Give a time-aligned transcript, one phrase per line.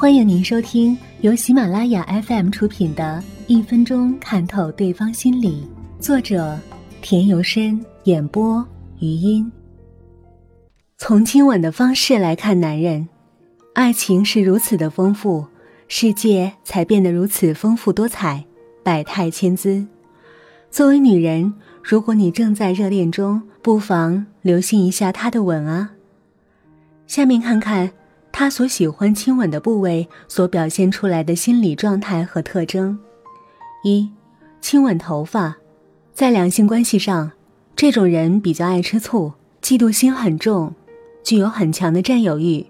[0.00, 5.68] 欢迎您收听由喜马拉雅 FM 出品的《一分钟看透对方心理》，
[6.02, 6.58] 作者
[7.02, 8.66] 田由深，演播
[8.98, 9.52] 余音。
[10.96, 13.10] 从亲吻的方式来看，男人，
[13.74, 15.46] 爱情是如此的丰富，
[15.86, 18.46] 世界才变得如此丰富多彩，
[18.82, 19.86] 百态千姿。
[20.70, 25.90] 作为女人，如果你正在热恋中，不妨留心一下他的吻啊。
[27.06, 27.90] 下面看看。
[28.40, 32.98] 他所喜欢亲吻的部位所表现出来的心理状态和特征：
[33.84, 34.08] 一、
[34.62, 35.54] 亲吻头发，
[36.14, 37.32] 在两性关系上，
[37.76, 40.74] 这种人比较爱吃醋，嫉妒心很重，
[41.22, 42.64] 具有很强的占有欲。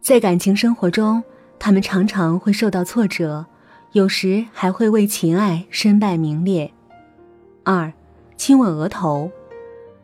[0.00, 1.22] 在感情生活中，
[1.56, 3.46] 他们常常会受到挫折，
[3.92, 6.68] 有时还会为情爱身败名裂。
[7.62, 7.92] 二、
[8.36, 9.30] 亲吻额头，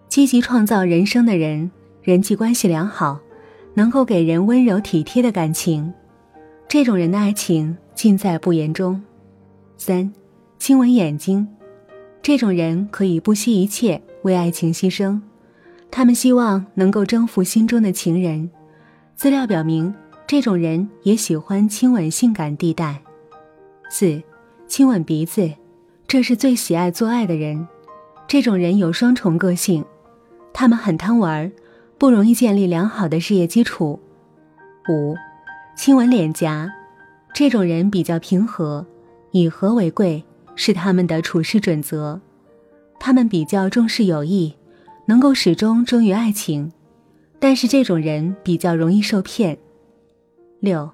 [0.07, 3.19] 积极创造人生的人，人际关系良好。
[3.75, 5.93] 能够给人温柔体贴的感情，
[6.69, 9.03] 这种人的爱情尽在不言中。
[9.77, 10.13] 三，
[10.59, 11.49] 亲吻眼睛，
[12.23, 15.21] 这种人可以不惜一切为爱情牺牲，
[15.91, 18.51] 他们希望能够征服心中的情人。
[19.17, 19.95] 资料表明，
[20.27, 23.01] 这种人也喜欢亲吻性感地带。
[23.91, 24.23] 四，
[24.69, 25.51] 亲吻鼻子，
[26.07, 27.67] 这是最喜爱做爱的人。
[28.29, 29.85] 这种人有双重个性，
[30.53, 31.51] 他们很贪玩。
[32.03, 34.01] 不容易建立良好的事业基础。
[34.89, 35.15] 五，
[35.77, 36.69] 亲吻脸颊，
[37.33, 38.85] 这种人比较平和，
[39.31, 40.25] 以和为贵
[40.57, 42.21] 是他们的处事准则。
[42.99, 44.53] 他们比较重视友谊，
[45.07, 46.73] 能够始终忠于爱情，
[47.39, 49.57] 但是这种人比较容易受骗。
[50.59, 50.91] 六，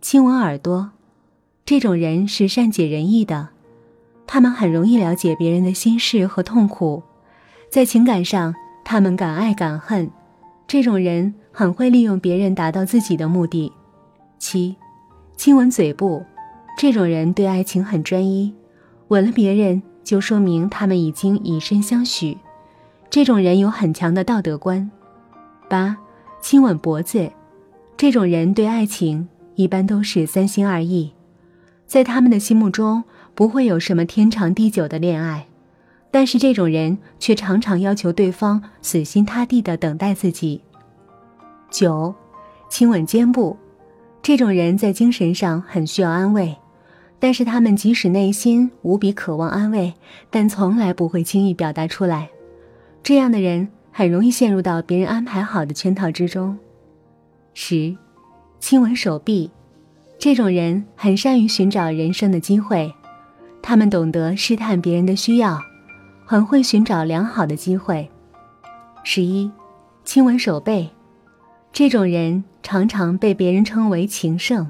[0.00, 0.92] 亲吻耳朵，
[1.64, 3.48] 这种人是善解人意的，
[4.28, 7.02] 他们很容易了解别人的心事和痛苦，
[7.68, 10.08] 在情感上他们敢爱敢恨。
[10.68, 13.72] 这种人很会利用别人达到自己的目的。
[14.38, 14.76] 七，
[15.36, 16.24] 亲吻嘴部，
[16.76, 18.52] 这种人对爱情很专一，
[19.08, 22.36] 吻了别人就说明他们已经以身相许。
[23.08, 24.90] 这种人有很强的道德观。
[25.68, 25.96] 八，
[26.42, 27.30] 亲吻脖子，
[27.96, 31.12] 这种人对爱情一般都是三心二意，
[31.86, 35.46] 在他们的心目中不会有什么天长地久的恋爱。
[36.16, 40.62] 但是这种人却常常要求对方死心塌地的等待自己。
[41.70, 42.14] 九，
[42.70, 43.54] 亲吻肩部，
[44.22, 46.56] 这种人在精神上很需要安慰，
[47.18, 49.92] 但是他们即使内心无比渴望安慰，
[50.30, 52.30] 但从来不会轻易表达出来。
[53.02, 56.56] 这样的人很容易陷入到别人安排好的圈套之中。
[57.52, 57.94] 十，
[58.58, 59.50] 亲吻手臂，
[60.18, 62.90] 这种人很善于寻找人生的机会，
[63.60, 65.60] 他们懂得试探别人的需要。
[66.28, 68.10] 很会寻找良好的机会。
[69.04, 69.48] 十一，
[70.04, 70.88] 亲吻手背，
[71.72, 74.68] 这种人常常被别人称为情圣。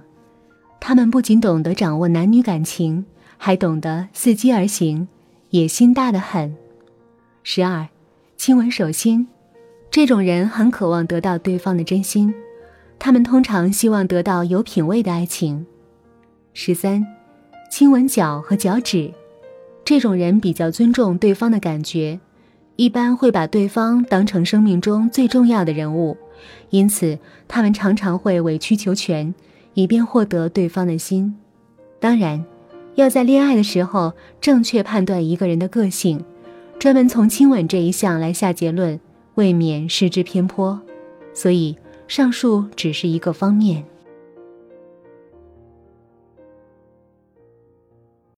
[0.79, 3.07] 他们不仅懂得掌握男女感情，
[3.39, 5.09] 还懂得伺机而行，
[5.49, 6.55] 野心大得很。
[7.43, 7.89] 十二，
[8.37, 9.27] 亲吻手心，
[9.91, 12.35] 这种人很渴望得到对方的真心，
[12.99, 15.65] 他们通常希望得到有品位的爱情。
[16.53, 17.07] 十三，
[17.71, 19.11] 亲吻脚和脚趾。
[19.87, 22.19] 这种人比较尊重对方的感觉，
[22.75, 26.17] 一般会把对方当成生命中最重要的人物，
[26.71, 27.17] 因此
[27.47, 29.33] 他们常常会委曲求全，
[29.75, 31.37] 以便获得对方的心。
[32.01, 32.45] 当然，
[32.97, 36.25] 要在恋爱的时候正确判断一个人的个性，
[36.81, 38.99] 专门从亲吻这一项来下结论，
[39.37, 40.81] 未免失之偏颇。
[41.33, 41.77] 所以，
[42.09, 43.85] 上述只是一个方面。